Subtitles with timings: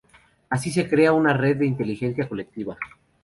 [0.49, 2.75] Así se crea una red de inteligencia colectiva.